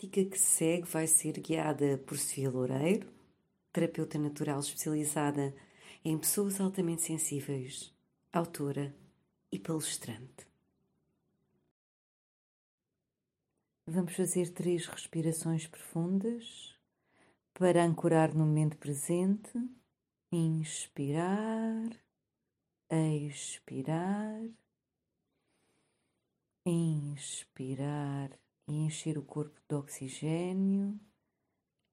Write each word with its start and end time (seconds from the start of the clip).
prática 0.00 0.24
que 0.24 0.38
segue 0.38 0.86
vai 0.86 1.06
ser 1.06 1.38
guiada 1.38 1.98
por 1.98 2.16
Sofia 2.16 2.48
Loureiro, 2.48 3.06
terapeuta 3.70 4.18
natural 4.18 4.58
especializada 4.60 5.54
em 6.02 6.16
pessoas 6.16 6.58
altamente 6.58 7.02
sensíveis, 7.02 7.94
autora 8.32 8.94
e 9.52 9.58
palestrante. 9.58 10.48
Vamos 13.86 14.14
fazer 14.14 14.48
três 14.50 14.86
respirações 14.86 15.66
profundas 15.66 16.74
para 17.52 17.84
ancorar 17.84 18.32
no 18.32 18.46
momento 18.46 18.78
presente. 18.78 19.52
Inspirar, 20.32 21.90
expirar, 22.88 24.48
inspirar 26.64 28.30
e 28.70 28.84
encher 28.84 29.18
o 29.18 29.22
corpo 29.22 29.60
de 29.68 29.74
oxigênio, 29.74 30.98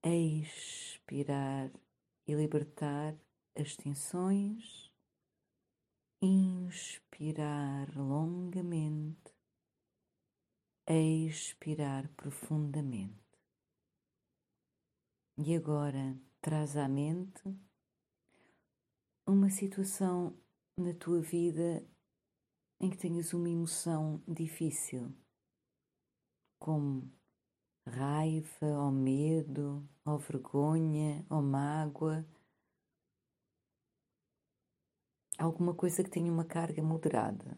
expirar 0.03 1.71
e 2.27 2.35
libertar 2.35 3.17
as 3.55 3.75
tensões, 3.75 4.93
inspirar 6.21 7.89
longamente, 7.97 9.33
expirar 10.87 12.07
profundamente. 12.09 13.25
E 15.35 15.55
agora 15.55 16.15
traz 16.39 16.77
à 16.77 16.87
mente 16.87 17.41
uma 19.25 19.49
situação 19.49 20.39
na 20.77 20.93
tua 20.93 21.21
vida 21.21 21.83
em 22.79 22.91
que 22.91 22.97
tenhas 22.97 23.33
uma 23.33 23.49
emoção 23.49 24.21
difícil, 24.27 25.11
como 26.59 27.11
raiva, 27.85 28.65
ou 28.65 28.91
medo, 28.91 29.87
ou 30.05 30.17
vergonha, 30.17 31.25
ou 31.29 31.41
mágoa, 31.41 32.25
alguma 35.37 35.73
coisa 35.73 36.03
que 36.03 36.09
tenha 36.09 36.31
uma 36.31 36.45
carga 36.45 36.81
moderada, 36.81 37.57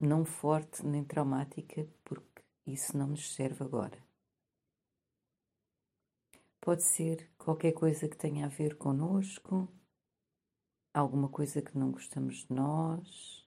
não 0.00 0.24
forte 0.24 0.86
nem 0.86 1.04
traumática, 1.04 1.86
porque 2.04 2.42
isso 2.66 2.96
não 2.96 3.08
nos 3.08 3.34
serve 3.34 3.64
agora. 3.64 4.02
Pode 6.60 6.84
ser 6.84 7.28
qualquer 7.36 7.72
coisa 7.72 8.08
que 8.08 8.16
tenha 8.16 8.46
a 8.46 8.48
ver 8.48 8.76
conosco, 8.76 9.68
alguma 10.94 11.28
coisa 11.28 11.60
que 11.60 11.76
não 11.76 11.90
gostamos 11.90 12.46
de 12.46 12.54
nós, 12.54 13.41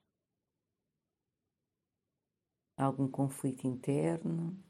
algum 2.77 3.09
conflito 3.09 3.65
interno, 3.65 4.61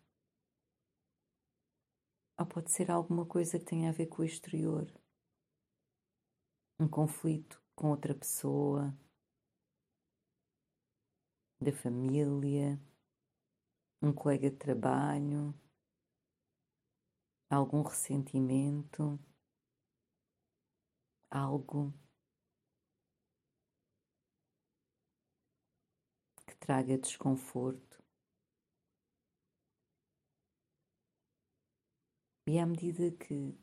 ou 2.37 2.45
pode 2.45 2.71
ser 2.71 2.91
alguma 2.91 3.25
coisa 3.25 3.57
que 3.57 3.65
tenha 3.65 3.89
a 3.89 3.93
ver 3.93 4.07
com 4.07 4.21
o 4.21 4.25
exterior, 4.25 4.85
um 6.79 6.87
conflito 6.87 7.61
com 7.73 7.89
outra 7.89 8.13
pessoa, 8.13 8.95
da 11.59 11.71
família, 11.71 12.79
um 14.01 14.13
colega 14.13 14.51
de 14.51 14.57
trabalho, 14.57 15.53
algum 17.49 17.81
ressentimento, 17.81 19.19
algo 21.31 21.93
traga 26.65 26.97
desconforto. 26.97 28.03
E 32.47 32.57
à 32.57 32.65
medida 32.65 33.11
que 33.11 33.55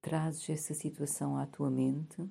trazes 0.00 0.48
essa 0.48 0.72
situação 0.72 1.36
à 1.36 1.46
tua 1.46 1.70
mente, 1.70 2.26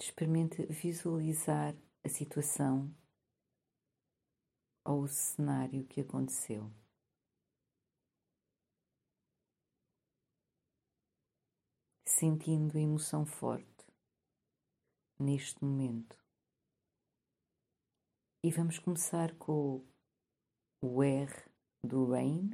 experimente 0.00 0.64
visualizar 0.68 1.76
a 2.02 2.08
situação 2.08 2.90
ou 4.86 5.02
o 5.02 5.08
cenário 5.08 5.84
que 5.84 6.00
aconteceu. 6.00 6.72
Sentindo 12.06 12.78
a 12.78 12.80
emoção 12.80 13.26
forte 13.26 13.86
neste 15.18 15.62
momento. 15.62 16.21
E 18.44 18.50
vamos 18.50 18.76
começar 18.80 19.32
com 19.36 19.86
o 20.82 21.00
R 21.00 21.32
do 21.80 22.10
Rain, 22.10 22.50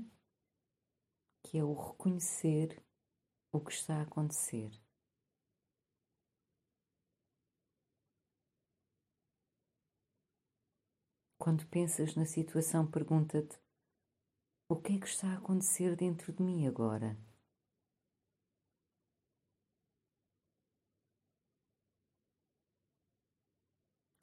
que 1.43 1.57
é 1.57 1.65
o 1.65 1.73
reconhecer 1.73 2.85
o 3.51 3.59
que 3.59 3.73
está 3.73 3.97
a 3.97 4.03
acontecer. 4.03 4.71
Quando 11.39 11.67
pensas 11.69 12.15
na 12.15 12.27
situação, 12.27 12.87
pergunta-te: 12.87 13.59
o 14.69 14.77
que 14.77 14.93
é 14.93 15.01
que 15.01 15.07
está 15.07 15.29
a 15.29 15.39
acontecer 15.39 15.97
dentro 15.97 16.35
de 16.35 16.43
mim 16.43 16.67
agora? 16.67 17.17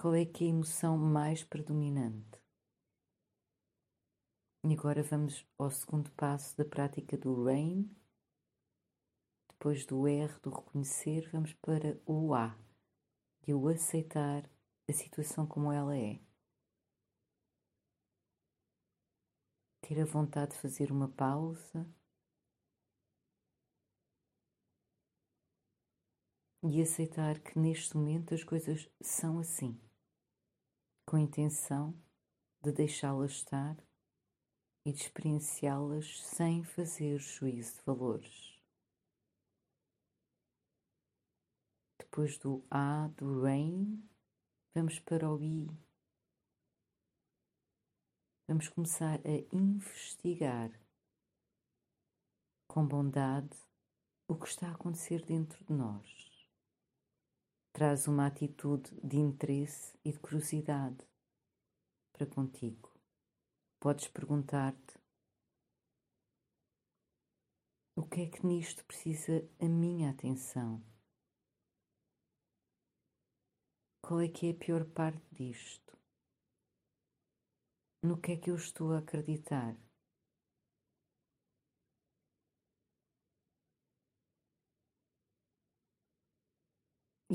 Qual 0.05 0.13
é 0.13 0.23
que 0.23 0.43
é 0.43 0.47
a 0.47 0.49
emoção 0.51 0.99
mais 0.99 1.43
predominante? 1.43 2.39
E 4.63 4.71
agora 4.71 5.01
vamos 5.01 5.43
ao 5.57 5.71
segundo 5.71 6.11
passo 6.11 6.55
da 6.55 6.63
prática 6.63 7.17
do 7.17 7.43
RAIN. 7.43 7.89
Depois 9.49 9.83
do 9.83 10.07
R, 10.07 10.39
do 10.43 10.51
reconhecer, 10.51 11.27
vamos 11.31 11.53
para 11.53 11.99
o 12.05 12.35
A, 12.35 12.55
de 13.41 13.55
o 13.55 13.67
aceitar 13.67 14.47
a 14.87 14.93
situação 14.93 15.47
como 15.47 15.71
ela 15.71 15.97
é. 15.97 16.19
ter 19.81 19.99
a 19.99 20.05
vontade 20.05 20.51
de 20.51 20.61
fazer 20.61 20.91
uma 20.91 21.09
pausa 21.09 21.83
e 26.61 26.79
aceitar 26.79 27.39
que 27.39 27.57
neste 27.57 27.97
momento 27.97 28.35
as 28.35 28.43
coisas 28.43 28.87
são 29.01 29.39
assim, 29.39 29.79
com 31.05 31.17
a 31.17 31.21
intenção 31.21 31.93
de 32.61 32.71
deixá-las 32.71 33.31
estar 33.31 33.77
e 34.85 34.91
de 34.91 35.01
experienciá-las 35.01 36.21
sem 36.21 36.63
fazer 36.63 37.19
juízo 37.19 37.75
de 37.75 37.81
valores. 37.83 38.59
Depois 41.99 42.37
do 42.37 42.65
A 42.71 43.07
do 43.17 43.41
rain, 43.41 44.03
vamos 44.73 44.99
para 44.99 45.29
o 45.29 45.41
I 45.41 45.67
vamos 48.47 48.69
começar 48.69 49.19
a 49.25 49.55
investigar 49.55 50.71
com 52.67 52.85
bondade 52.85 53.57
o 54.27 54.35
que 54.35 54.47
está 54.47 54.67
a 54.67 54.71
acontecer 54.71 55.23
dentro 55.25 55.63
de 55.65 55.73
nós. 55.73 56.24
Traz 57.75 58.07
uma 58.07 58.25
atitude 58.27 58.89
de 59.03 59.17
interesse 59.17 59.99
e 60.05 60.13
de 60.13 60.17
curiosidade 60.19 61.05
para 62.13 62.25
contigo. 62.25 62.89
Podes 63.81 64.07
perguntar-te: 64.07 64.97
o 67.97 68.07
que 68.07 68.21
é 68.21 68.29
que 68.29 68.45
nisto 68.45 68.85
precisa 68.85 69.45
a 69.59 69.65
minha 69.65 70.11
atenção? 70.11 70.81
Qual 74.01 74.21
é 74.21 74.29
que 74.29 74.47
é 74.47 74.51
a 74.51 74.55
pior 74.55 74.85
parte 74.85 75.21
disto? 75.33 75.85
no 78.05 78.21
que 78.21 78.33
é 78.33 78.37
que 78.37 78.51
eu 78.51 78.55
estou 78.55 78.93
a 78.93 78.99
acreditar. 78.99 79.75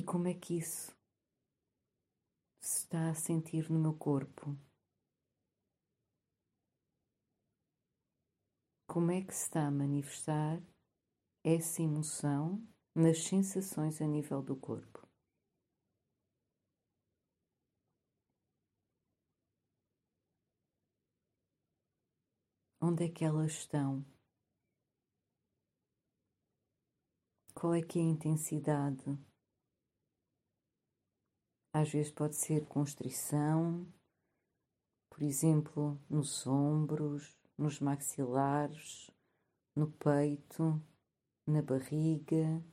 E 0.00 0.02
como 0.02 0.29
é 0.29 0.32
que 0.32 0.56
isso 0.56 0.97
se 2.58 2.79
está 2.79 3.11
a 3.11 3.14
sentir 3.14 3.69
no 3.70 3.79
meu 3.79 3.93
corpo? 3.93 4.56
Como 8.87 9.11
é 9.11 9.20
que 9.20 9.35
se 9.35 9.43
está 9.43 9.67
a 9.67 9.70
manifestar 9.70 10.58
essa 11.44 11.82
emoção 11.82 12.67
nas 12.94 13.19
sensações 13.25 14.00
a 14.00 14.06
nível 14.06 14.43
do 14.43 14.56
corpo? 14.56 15.06
Onde 22.81 23.05
é 23.05 23.08
que 23.11 23.23
elas 23.23 23.52
estão? 23.52 24.02
Qual 27.52 27.75
é 27.75 27.82
que 27.82 27.99
é 27.99 28.02
a 28.02 28.06
intensidade? 28.06 29.30
Às 31.73 31.91
vezes 31.91 32.11
pode 32.11 32.35
ser 32.35 32.67
constrição, 32.67 33.87
por 35.09 35.23
exemplo, 35.23 36.01
nos 36.11 36.45
ombros, 36.45 37.39
nos 37.57 37.79
maxilares, 37.79 39.09
no 39.77 39.89
peito, 39.93 40.83
na 41.47 41.63
barriga. 41.63 42.65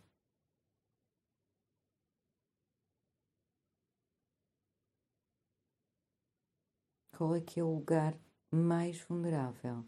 Qual 7.15 7.35
é 7.35 7.41
que 7.41 7.59
é 7.59 7.63
o 7.63 7.75
lugar 7.75 8.17
mais 8.51 8.99
vulnerável? 9.01 9.85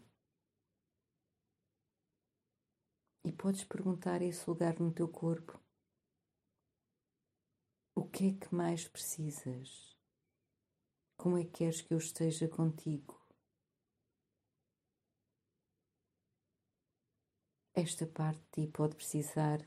E 3.24 3.32
podes 3.32 3.64
perguntar 3.64 4.22
esse 4.22 4.48
lugar 4.48 4.78
no 4.78 4.92
teu 4.92 5.08
corpo: 5.08 5.60
que 8.20 8.26
é 8.26 8.32
que 8.32 8.54
mais 8.54 8.86
precisas? 8.86 9.96
Como 11.16 11.38
é 11.38 11.44
que 11.44 11.52
queres 11.52 11.80
que 11.80 11.94
eu 11.94 11.96
esteja 11.96 12.46
contigo? 12.48 13.18
Esta 17.72 18.06
parte 18.06 18.42
de 18.42 18.66
ti 18.66 18.70
pode 18.70 18.94
precisar 18.94 19.56
de 19.56 19.66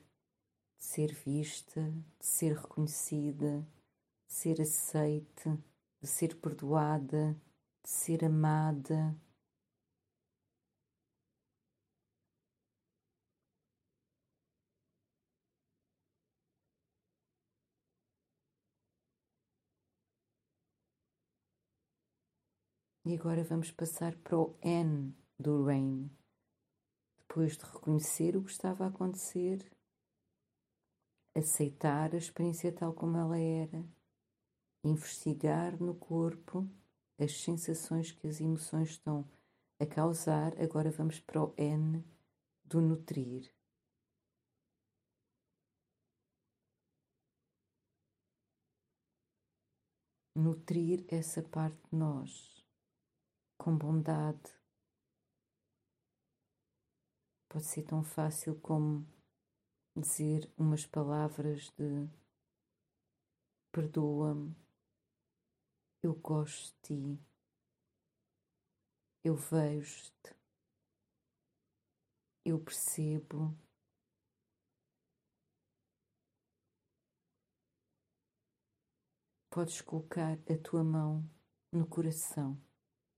ser 0.77 1.15
vista, 1.15 1.81
de 2.19 2.27
ser 2.27 2.55
reconhecida, 2.55 3.67
de 4.27 4.33
ser 4.35 4.61
aceite, 4.61 5.49
de 5.99 6.07
ser 6.07 6.35
perdoada, 6.39 7.33
de 7.81 7.89
ser 7.89 8.23
amada. 8.23 9.19
E 23.05 23.13
agora 23.15 23.43
vamos 23.43 23.69
passar 23.69 24.15
para 24.15 24.37
o 24.37 24.57
N 24.61 25.13
do 25.37 25.65
Rain. 25.65 26.09
Depois 27.19 27.57
de 27.57 27.65
reconhecer 27.65 28.37
o 28.37 28.43
que 28.45 28.51
estava 28.51 28.85
a 28.85 28.87
acontecer, 28.87 29.69
aceitar 31.35 32.13
a 32.13 32.17
experiência 32.17 32.71
tal 32.71 32.93
como 32.93 33.17
ela 33.17 33.37
era, 33.37 33.85
investigar 34.85 35.77
no 35.81 35.93
corpo 35.95 36.65
as 37.19 37.41
sensações 37.41 38.13
que 38.13 38.25
as 38.25 38.39
emoções 38.39 38.91
estão 38.91 39.29
a 39.81 39.85
causar, 39.85 40.57
agora 40.61 40.89
vamos 40.89 41.19
para 41.19 41.43
o 41.43 41.53
N 41.57 42.01
do 42.63 42.79
nutrir. 42.79 43.53
Nutrir 50.33 51.05
essa 51.09 51.43
parte 51.43 51.77
de 51.91 51.97
nós 51.97 52.52
com 53.63 53.77
bondade. 53.77 54.53
Pode 57.47 57.63
ser 57.63 57.83
tão 57.83 58.03
fácil 58.03 58.59
como 58.59 59.07
dizer 59.95 60.51
umas 60.57 60.85
palavras 60.85 61.71
de 61.77 62.09
perdoa-me, 63.71 64.53
eu 66.01 66.13
gosto 66.13 66.75
de 66.89 67.15
ti, 67.15 67.19
eu 69.23 69.35
vejo-te, 69.37 70.35
eu 72.43 72.59
percebo. 72.59 73.57
Podes 79.49 79.79
colocar 79.79 80.33
a 80.33 80.57
tua 80.61 80.83
mão 80.83 81.23
no 81.71 81.87
coração 81.87 82.61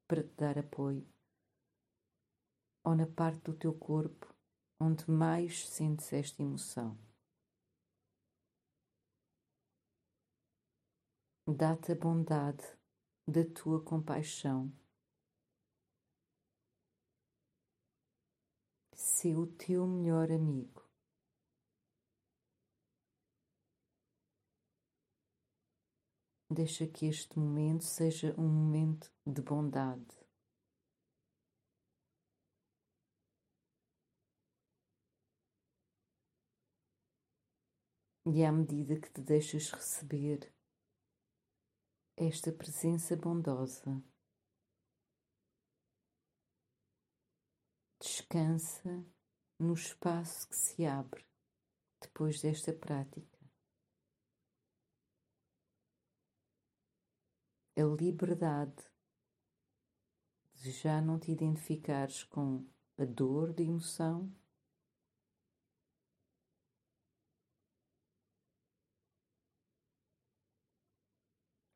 para 0.08 0.24
te 0.24 0.34
dar 0.36 0.58
apoio, 0.58 1.08
ou 2.84 2.96
na 2.96 3.08
parte 3.08 3.42
do 3.42 3.54
teu 3.54 3.74
corpo 3.74 4.34
onde 4.80 5.10
mais 5.10 5.68
sentes 5.68 6.12
esta 6.14 6.44
emoção. 6.44 6.98
Dá-te 11.48 11.92
a 11.92 11.96
bondade 11.96 12.66
da 13.28 13.44
tua 13.46 13.82
compaixão. 13.82 14.72
Sê 18.94 19.36
o 19.36 19.48
teu 19.48 19.88
melhor 19.88 20.32
amigo. 20.32 20.85
Deixa 26.56 26.88
que 26.88 27.06
este 27.06 27.38
momento 27.38 27.84
seja 27.84 28.34
um 28.40 28.48
momento 28.48 29.12
de 29.28 29.42
bondade. 29.42 30.08
E 38.26 38.42
à 38.46 38.54
medida 38.54 38.98
que 38.98 39.12
te 39.12 39.20
deixas 39.20 39.70
receber 39.70 40.50
esta 42.16 42.54
presença 42.54 43.18
bondosa, 43.18 44.02
descansa 48.00 49.06
no 49.60 49.74
espaço 49.74 50.48
que 50.48 50.56
se 50.56 50.86
abre 50.86 51.26
depois 52.00 52.40
desta 52.42 52.72
prática. 52.72 53.35
A 57.78 57.84
liberdade 57.84 58.90
de 60.54 60.72
já 60.72 61.02
não 61.02 61.20
te 61.20 61.32
identificares 61.32 62.24
com 62.24 62.66
a 62.98 63.04
dor 63.04 63.54
de 63.54 63.64
emoção. 63.64 64.34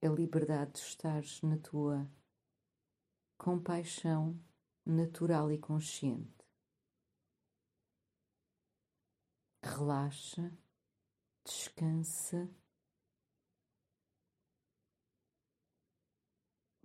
A 0.01 0.07
liberdade 0.07 0.71
de 0.71 0.79
estares 0.79 1.41
na 1.41 1.57
tua 1.57 2.09
compaixão 3.37 4.39
natural 4.85 5.51
e 5.51 5.57
consciente. 5.57 6.47
Relaxa, 9.61 10.57
descansa 11.43 12.49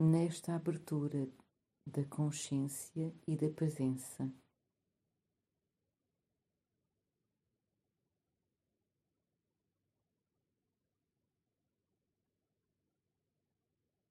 nesta 0.05 0.55
abertura 0.55 1.27
da 1.87 2.05
consciência 2.05 3.15
e 3.27 3.37
da 3.37 3.51
presença. 3.51 4.31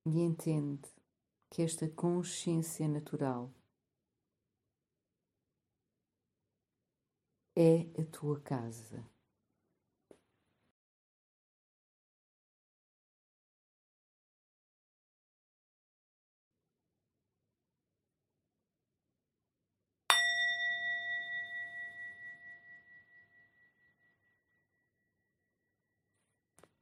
E 0.05 0.19
entende 0.19 0.89
que 1.49 1.61
esta 1.61 1.87
consciência 1.89 2.87
natural 2.87 3.53
é 7.55 7.81
a 8.01 8.05
tua 8.11 8.41
casa. 8.41 9.12